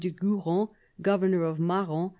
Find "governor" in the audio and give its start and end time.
0.99-1.43